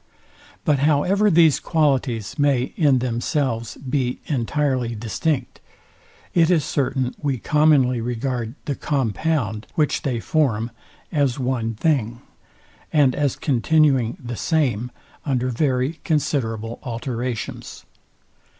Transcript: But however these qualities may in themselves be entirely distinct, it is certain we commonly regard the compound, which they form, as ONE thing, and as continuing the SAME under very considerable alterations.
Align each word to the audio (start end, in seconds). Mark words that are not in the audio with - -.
But 0.65 0.79
however 0.79 1.29
these 1.29 1.59
qualities 1.59 2.39
may 2.39 2.73
in 2.75 2.97
themselves 2.97 3.75
be 3.77 4.19
entirely 4.25 4.95
distinct, 4.95 5.59
it 6.33 6.49
is 6.49 6.65
certain 6.65 7.13
we 7.21 7.37
commonly 7.37 8.01
regard 8.01 8.55
the 8.65 8.73
compound, 8.73 9.67
which 9.75 10.01
they 10.01 10.19
form, 10.19 10.71
as 11.11 11.37
ONE 11.37 11.75
thing, 11.75 12.19
and 12.91 13.13
as 13.13 13.35
continuing 13.35 14.17
the 14.19 14.35
SAME 14.35 14.89
under 15.23 15.49
very 15.49 15.99
considerable 16.03 16.79
alterations. 16.81 17.85